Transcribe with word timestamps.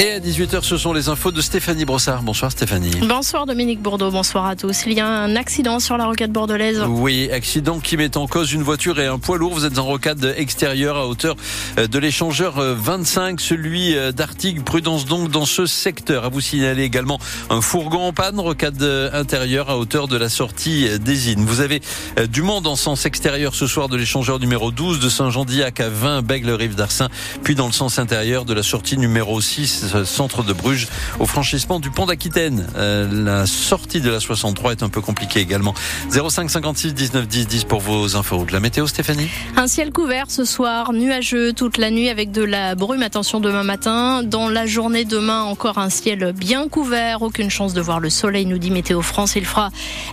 Et 0.00 0.10
à 0.10 0.18
18h, 0.18 0.62
ce 0.62 0.76
sont 0.76 0.92
les 0.92 1.08
infos 1.08 1.30
de 1.30 1.40
Stéphanie 1.40 1.84
Brossard. 1.84 2.22
Bonsoir 2.22 2.50
Stéphanie. 2.50 2.90
Bonsoir 3.06 3.46
Dominique 3.46 3.80
Bourdeau, 3.80 4.10
bonsoir 4.10 4.44
à 4.46 4.56
tous. 4.56 4.86
Il 4.86 4.94
y 4.94 5.00
a 5.00 5.06
un 5.06 5.36
accident 5.36 5.78
sur 5.78 5.96
la 5.96 6.06
rocade 6.06 6.32
bordelaise. 6.32 6.82
Oui, 6.88 7.30
accident 7.30 7.78
qui 7.78 7.96
met 7.96 8.16
en 8.16 8.26
cause 8.26 8.52
une 8.52 8.64
voiture 8.64 8.98
et 8.98 9.06
un 9.06 9.20
poids 9.20 9.38
lourd. 9.38 9.54
Vous 9.54 9.64
êtes 9.64 9.78
en 9.78 9.84
rocade 9.84 10.34
extérieure 10.36 10.96
à 10.96 11.06
hauteur 11.06 11.36
de 11.76 11.98
l'échangeur 11.98 12.54
25, 12.56 13.34
euh, 13.38 13.42
celui 13.42 13.94
d'Artigues. 14.12 14.64
Prudence 14.64 15.06
donc 15.06 15.30
dans 15.30 15.46
ce 15.46 15.64
secteur. 15.64 16.24
À 16.24 16.28
vous 16.28 16.40
signaler 16.40 16.82
également 16.82 17.20
un 17.48 17.60
fourgon 17.60 18.08
en 18.08 18.12
panne, 18.12 18.40
rocade 18.40 18.82
intérieure 19.12 19.70
à 19.70 19.78
hauteur 19.78 20.08
de 20.08 20.16
la 20.16 20.28
sortie 20.28 20.98
des 20.98 21.32
Innes. 21.32 21.44
Vous 21.46 21.60
avez 21.60 21.80
du 22.28 22.42
monde 22.42 22.66
en 22.66 22.76
sens 22.76 23.06
extérieur 23.06 23.54
ce 23.54 23.68
soir 23.68 23.88
de 23.88 23.96
l'échangeur 23.96 24.40
numéro 24.40 24.72
12 24.72 24.98
de 24.98 25.08
Saint-Jean-d'Iac 25.08 25.78
à 25.78 25.88
20, 25.88 26.22
Bègle-Rive 26.22 26.74
d'Arcin, 26.74 27.08
puis 27.44 27.54
dans 27.54 27.66
le 27.66 27.72
sens 27.72 28.00
intérieur 28.00 28.44
de 28.44 28.54
la 28.54 28.64
sortie 28.64 28.98
numéro 28.98 29.40
6 29.40 29.83
centre 30.04 30.42
de 30.42 30.52
Bruges, 30.52 30.88
au 31.18 31.26
franchissement 31.26 31.80
du 31.80 31.90
pont 31.90 32.06
d'Aquitaine. 32.06 32.66
Euh, 32.76 33.08
la 33.10 33.46
sortie 33.46 34.00
de 34.00 34.10
la 34.10 34.20
63 34.20 34.72
est 34.72 34.82
un 34.82 34.88
peu 34.88 35.00
compliquée 35.00 35.40
également. 35.40 35.74
05 36.10 36.50
56 36.50 36.94
19 36.94 37.26
10 37.26 37.46
10 37.46 37.64
pour 37.64 37.80
vos 37.80 38.16
infos. 38.16 38.44
De 38.44 38.52
la 38.52 38.60
météo, 38.60 38.86
Stéphanie 38.86 39.28
Un 39.56 39.66
ciel 39.66 39.92
couvert 39.92 40.30
ce 40.30 40.44
soir, 40.44 40.92
nuageux 40.92 41.52
toute 41.52 41.78
la 41.78 41.90
nuit 41.90 42.08
avec 42.08 42.30
de 42.32 42.42
la 42.42 42.74
brume. 42.74 43.02
Attention 43.02 43.40
demain 43.40 43.62
matin. 43.62 44.22
Dans 44.22 44.48
la 44.48 44.66
journée 44.66 45.04
demain, 45.04 45.42
encore 45.42 45.78
un 45.78 45.90
ciel 45.90 46.32
bien 46.32 46.68
couvert. 46.68 47.22
Aucune 47.22 47.50
chance 47.50 47.74
de 47.74 47.80
voir 47.80 48.00
le 48.00 48.10
soleil, 48.10 48.46
nous 48.46 48.58
dit 48.58 48.70
Météo 48.70 49.02
France. 49.02 49.36
Il 49.36 49.44
fera 49.44 49.70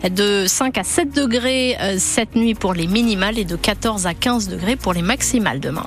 de 0.09 0.45
5 0.47 0.77
à 0.77 0.83
7 0.83 1.13
degrés 1.13 1.77
euh, 1.79 1.95
cette 1.97 2.35
nuit 2.35 2.55
pour 2.55 2.73
les 2.73 2.87
minimales 2.87 3.37
et 3.37 3.45
de 3.45 3.55
14 3.55 4.07
à 4.07 4.13
15 4.13 4.47
degrés 4.47 4.75
pour 4.75 4.93
les 4.93 5.01
maximales 5.01 5.59
demain. 5.59 5.85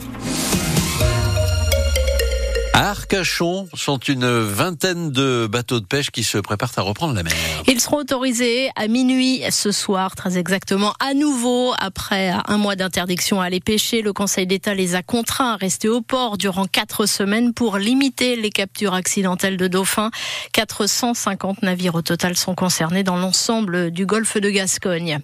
À 2.77 2.91
Arcachon 2.91 3.69
sont 3.75 3.99
une 3.99 4.27
vingtaine 4.27 5.13
de 5.13 5.47
bateaux 5.47 5.79
de 5.79 5.87
pêche 5.87 6.11
qui 6.11 6.25
se 6.25 6.39
préparent 6.39 6.73
à 6.77 6.81
reprendre 6.81 7.15
la 7.15 7.23
mer. 7.23 7.33
Ils 7.69 7.81
seront 7.81 7.99
autorisés 7.99 8.69
à 8.75 8.89
minuit 8.89 9.43
ce 9.51 9.71
soir, 9.71 10.17
très 10.17 10.39
exactement, 10.39 10.93
à 10.99 11.15
nouveau. 11.15 11.73
Après 11.79 12.35
un 12.49 12.59
mois 12.59 12.75
d'interdiction 12.75 13.41
à 13.41 13.45
aller 13.45 13.61
pêcher, 13.61 14.03
le 14.03 14.13
Conseil 14.13 14.49
d'État 14.49 14.75
les 14.75 14.97
a 14.97 15.05
contraints 15.05 15.53
à 15.53 15.57
rester 15.57 15.89
au 15.89 16.01
port 16.01 16.37
durant 16.37 16.65
quatre 16.65 17.07
semaines 17.07 17.55
pour 17.55 17.79
limiter 17.79 18.35
les 18.35 18.51
captures 18.51 18.95
accidentelles 18.95 19.57
de 19.57 19.69
dauphins. 19.69 20.11
450 20.53 21.63
navires 21.63 21.95
au 21.95 22.03
total 22.03 22.37
sont 22.37 22.57
concernés 22.57 23.05
dans 23.05 23.17
l'ensemble 23.17 23.93
du 23.93 24.05
golfe 24.05 24.37
de 24.37 24.51
Gascogne. 24.51 25.21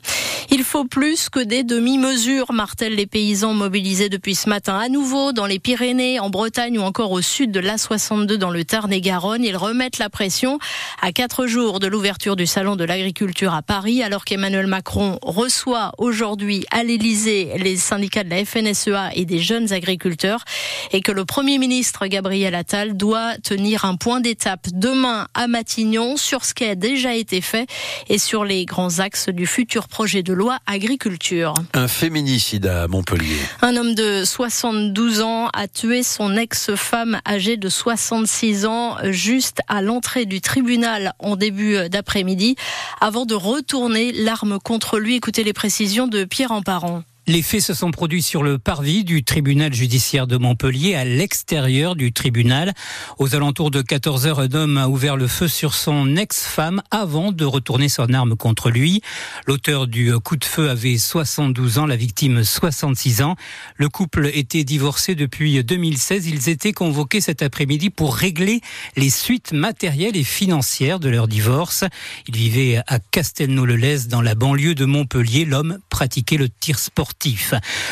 Il 0.53 0.63
faut 0.63 0.85
plus 0.85 1.29
que 1.29 1.41
des 1.41 1.65
demi-mesures, 1.65 2.53
martèlent 2.53 2.95
les 2.95 3.07
paysans 3.07 3.55
mobilisés 3.55 4.09
depuis 4.09 4.37
ce 4.37 4.49
matin 4.49 4.79
à 4.79 4.89
nouveau 4.89 5.33
dans 5.33 5.47
les 5.47 5.59
Pyrénées, 5.59 6.21
en 6.21 6.31
Bretagne 6.31 6.79
ou 6.79 6.83
encore 6.83 7.11
au 7.11 7.21
sud 7.21 7.40
de 7.47 7.61
l'A62 7.61 8.35
dans 8.35 8.51
le 8.51 8.65
Tarn-et-Garonne. 8.65 9.45
Ils 9.45 9.57
remettent 9.57 9.99
la 9.99 10.11
pression 10.11 10.59
à 11.01 11.13
quatre 11.13 11.47
jours 11.47 11.81
de 11.81 11.87
l'ouverture 11.87 12.37
du 12.37 12.47
Salon 12.47 12.77
de 12.77 12.85
l'agriculture 12.85 13.55
à 13.55 13.63
Paris, 13.63 14.03
alors 14.03 14.25
qu'Emmanuel 14.25 14.67
Macron 14.67 15.19
reçoit 15.23 15.93
aujourd'hui 15.99 16.67
à 16.71 16.83
l'Élysée 16.83 17.53
les 17.57 17.77
syndicats 17.77 18.25
de 18.25 18.31
la 18.31 18.45
FNSEA 18.45 19.11
et 19.15 19.25
des 19.25 19.39
jeunes 19.39 19.73
agriculteurs 19.73 20.45
et 20.93 21.01
que 21.01 21.13
le 21.13 21.25
Premier 21.25 21.59
ministre 21.59 22.07
Gabriel 22.07 22.55
Attal 22.55 22.97
doit 22.97 23.37
tenir 23.39 23.85
un 23.85 23.97
point 23.97 24.21
d'étape 24.21 24.67
demain 24.73 25.27
à 25.35 25.47
Matignon 25.47 26.17
sur 26.17 26.45
ce 26.45 26.55
qui 26.55 26.65
a 26.65 26.75
déjà 26.75 27.15
été 27.15 27.41
fait 27.41 27.67
et 28.09 28.19
sur 28.19 28.45
les 28.45 28.65
grands 28.65 28.99
axes 28.99 29.29
du 29.29 29.47
futur 29.47 29.89
projet 29.89 30.23
de 30.23 30.33
loi 30.33 30.59
agriculture. 30.67 31.55
Un 31.75 31.89
féminicide 31.89 32.67
à 32.67 32.89
Montpellier. 32.89 33.37
Un 33.63 33.77
homme 33.77 33.95
de 33.95 34.25
72 34.25 35.21
ans 35.21 35.49
a 35.53 35.69
tué 35.69 36.03
son 36.03 36.37
ex-femme 36.37 37.21
âgé 37.31 37.57
de 37.57 37.69
66 37.69 38.67
ans 38.67 38.97
juste 39.05 39.61
à 39.69 39.83
l'entrée 39.83 40.27
du 40.27 40.41
tribunal 40.41 41.15
en 41.21 41.37
début 41.37 41.89
d'après-midi 41.89 42.57
avant 43.01 43.25
de 43.25 43.35
retourner 43.35 44.11
l'arme 44.11 44.59
contre 44.59 44.99
lui. 44.99 45.15
Écoutez 45.15 45.45
les 45.45 45.53
précisions 45.53 46.09
de 46.09 46.25
Pierre 46.25 46.51
Emparan. 46.51 47.05
Les 47.31 47.43
faits 47.43 47.61
se 47.61 47.75
sont 47.75 47.93
produits 47.93 48.23
sur 48.23 48.43
le 48.43 48.59
parvis 48.59 49.05
du 49.05 49.23
tribunal 49.23 49.73
judiciaire 49.73 50.27
de 50.27 50.37
Montpellier, 50.37 50.97
à 50.97 51.05
l'extérieur 51.05 51.95
du 51.95 52.13
tribunal. 52.13 52.75
Aux 53.19 53.37
alentours 53.37 53.71
de 53.71 53.83
14 53.83 54.27
heures, 54.27 54.41
un 54.41 54.53
homme 54.53 54.77
a 54.77 54.89
ouvert 54.89 55.17
le 55.17 55.29
feu 55.29 55.47
sur 55.47 55.75
son 55.75 56.17
ex-femme 56.17 56.83
avant 56.91 57.31
de 57.31 57.45
retourner 57.45 57.89
son 57.89 58.13
arme 58.15 58.35
contre 58.35 58.69
lui. 58.69 59.01
L'auteur 59.47 59.87
du 59.87 60.13
coup 60.19 60.37
de 60.37 60.45
feu 60.45 60.71
avait 60.71 60.99
72 60.99 61.79
ans, 61.79 61.87
la 61.87 61.95
victime 61.95 62.43
66 62.43 63.23
ans. 63.23 63.37
Le 63.77 63.89
couple 63.89 64.29
était 64.35 64.65
divorcé 64.65 65.15
depuis 65.15 65.63
2016. 65.63 66.27
Ils 66.27 66.49
étaient 66.49 66.73
convoqués 66.73 67.21
cet 67.21 67.43
après-midi 67.43 67.91
pour 67.91 68.17
régler 68.17 68.61
les 68.97 69.11
suites 69.11 69.53
matérielles 69.53 70.17
et 70.17 70.25
financières 70.25 70.99
de 70.99 71.09
leur 71.09 71.29
divorce. 71.29 71.85
Ils 72.27 72.35
vivaient 72.37 72.83
à 72.89 72.99
Castelnau-le-Lez, 72.99 74.09
dans 74.09 74.21
la 74.21 74.35
banlieue 74.35 74.75
de 74.75 74.85
Montpellier. 74.85 75.45
L'homme 75.45 75.79
pratiquait 75.91 76.37
le 76.37 76.49
tir 76.49 76.81
sportif 76.81 77.20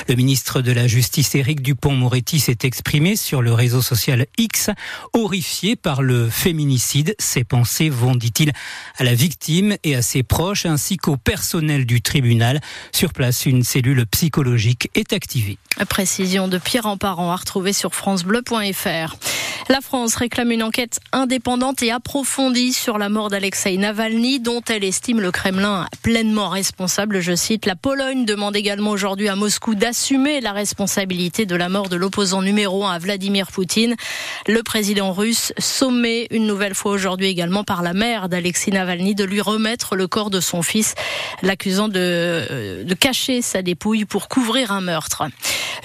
le 0.08 0.14
ministre 0.14 0.62
de 0.62 0.72
la 0.72 0.86
Justice, 0.86 1.34
Éric 1.34 1.60
Dupont-Moretti, 1.60 2.40
s'est 2.40 2.58
exprimé 2.62 3.16
sur 3.16 3.42
le 3.42 3.52
réseau 3.52 3.82
social 3.82 4.26
X, 4.38 4.70
horrifié 5.12 5.76
par 5.76 6.02
le 6.02 6.30
féminicide. 6.30 7.14
Ses 7.18 7.44
pensées 7.44 7.90
vont, 7.90 8.14
dit-il, 8.14 8.52
à 8.96 9.04
la 9.04 9.14
victime 9.14 9.76
et 9.84 9.94
à 9.94 10.02
ses 10.02 10.22
proches, 10.22 10.64
ainsi 10.66 10.96
qu'au 10.96 11.16
personnel 11.16 11.84
du 11.84 12.00
tribunal. 12.00 12.60
Sur 12.92 13.12
place, 13.12 13.44
une 13.44 13.64
cellule 13.64 14.06
psychologique 14.06 14.90
est 14.94 15.12
activée. 15.12 15.58
Précision 15.88 16.48
de 16.48 16.58
Pierre 16.58 16.86
Emparent 16.86 17.30
à 17.30 17.36
retrouver 17.36 17.72
sur 17.72 17.94
francebleu.fr. 17.94 19.16
La 19.68 19.80
France 19.82 20.14
réclame 20.14 20.50
une 20.52 20.62
enquête 20.62 20.98
indépendante 21.12 21.82
et 21.82 21.90
approfondie 21.90 22.72
sur 22.72 22.96
la 22.96 23.10
mort 23.10 23.28
d'Alexei 23.28 23.76
Navalny, 23.76 24.40
dont 24.40 24.62
elle 24.68 24.84
estime 24.84 25.20
le 25.20 25.30
Kremlin 25.30 25.86
pleinement 26.02 26.48
responsable. 26.48 27.20
Je 27.20 27.34
cite, 27.34 27.66
la 27.66 27.76
Pologne 27.76 28.24
demande 28.24 28.56
également 28.56 28.90
aujourd'hui 28.90 29.07
à 29.08 29.36
Moscou 29.36 29.74
d'assumer 29.74 30.42
la 30.42 30.52
responsabilité 30.52 31.46
de 31.46 31.56
la 31.56 31.70
mort 31.70 31.88
de 31.88 31.96
l'opposant 31.96 32.42
numéro 32.42 32.84
un 32.84 32.92
à 32.92 32.98
Vladimir 32.98 33.46
Poutine. 33.50 33.96
Le 34.46 34.62
président 34.62 35.14
russe 35.14 35.54
sommé 35.56 36.26
une 36.30 36.46
nouvelle 36.46 36.74
fois 36.74 36.92
aujourd'hui 36.92 37.26
également 37.28 37.64
par 37.64 37.82
la 37.82 37.94
mère 37.94 38.28
d'Alexei 38.28 38.70
Navalny 38.70 39.14
de 39.14 39.24
lui 39.24 39.40
remettre 39.40 39.96
le 39.96 40.08
corps 40.08 40.28
de 40.28 40.40
son 40.40 40.60
fils, 40.60 40.94
l'accusant 41.40 41.88
de, 41.88 42.84
de 42.84 42.94
cacher 42.94 43.40
sa 43.40 43.62
dépouille 43.62 44.04
pour 44.04 44.28
couvrir 44.28 44.72
un 44.72 44.82
meurtre. 44.82 45.24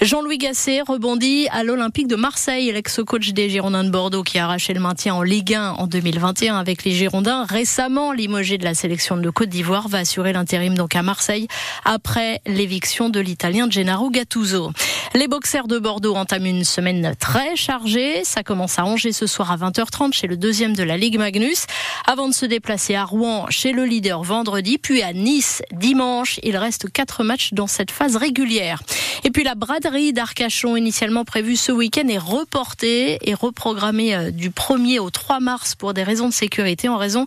Jean-Louis 0.02 0.38
Gasset 0.38 0.82
rebondit 0.82 1.46
à 1.50 1.62
l'Olympique 1.62 2.08
de 2.08 2.16
Marseille, 2.16 2.70
l'ex-coach 2.72 3.32
des 3.32 3.48
Girondins 3.48 3.84
de 3.84 3.90
Bordeaux 3.90 4.22
qui 4.22 4.38
a 4.38 4.44
arraché 4.44 4.74
le 4.74 4.80
maintien 4.80 5.14
en 5.14 5.22
Ligue 5.22 5.54
1 5.54 5.70
en 5.72 5.86
2021 5.86 6.56
avec 6.56 6.84
les 6.84 6.90
Girondins. 6.90 7.44
Récemment, 7.44 8.12
limogé 8.12 8.58
de 8.58 8.64
la 8.64 8.74
sélection 8.74 9.16
de 9.16 9.30
Côte 9.30 9.48
d'Ivoire 9.48 9.88
va 9.88 9.98
assurer 9.98 10.32
l'intérim 10.32 10.74
donc 10.74 10.96
à 10.96 11.02
Marseille 11.02 11.46
après 11.84 12.40
l'éviction 12.46 13.08
de 13.08 13.13
l'Italien 13.20 13.70
Gennaro 13.70 14.10
Gattuso. 14.10 14.70
Les 15.14 15.28
boxers 15.28 15.68
de 15.68 15.78
Bordeaux 15.78 16.16
entament 16.16 16.46
une 16.46 16.64
semaine 16.64 17.14
très 17.18 17.54
chargée. 17.54 18.24
Ça 18.24 18.42
commence 18.42 18.78
à 18.78 18.84
Angers 18.84 19.12
ce 19.12 19.26
soir 19.26 19.52
à 19.52 19.56
20h30 19.56 20.12
chez 20.12 20.26
le 20.26 20.36
deuxième 20.36 20.74
de 20.74 20.82
la 20.82 20.96
Ligue 20.96 21.18
Magnus, 21.18 21.66
avant 22.06 22.28
de 22.28 22.34
se 22.34 22.46
déplacer 22.46 22.96
à 22.96 23.04
Rouen 23.04 23.46
chez 23.48 23.72
le 23.72 23.84
leader 23.84 24.22
vendredi, 24.22 24.76
puis 24.78 25.02
à 25.02 25.12
Nice 25.12 25.62
dimanche. 25.72 26.40
Il 26.42 26.56
reste 26.56 26.90
quatre 26.90 27.22
matchs 27.22 27.52
dans 27.52 27.68
cette 27.68 27.90
phase 27.92 28.16
régulière. 28.16 28.82
Et 29.22 29.30
puis 29.30 29.44
la 29.44 29.54
braderie 29.54 30.12
d'Arcachon, 30.12 30.76
initialement 30.76 31.24
prévue 31.24 31.56
ce 31.56 31.70
week-end, 31.72 32.08
est 32.08 32.18
reportée 32.18 33.18
et 33.22 33.34
reprogrammée 33.34 34.14
euh, 34.14 34.30
du 34.30 34.50
1er 34.50 34.98
au 34.98 35.10
3 35.10 35.40
mars 35.40 35.74
pour 35.74 35.94
des 35.94 36.02
raisons 36.02 36.28
de 36.28 36.34
sécurité 36.34 36.88
en 36.88 36.96
raison 36.96 37.24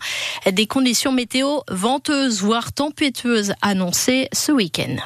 des 0.52 0.68
conditions 0.68 1.12
météo 1.12 1.60
venteuses, 1.70 2.42
voire 2.42 2.74
tempétueuses 2.74 3.54
annoncées 3.62 4.28
ce 4.34 4.52
week-end. 4.52 4.98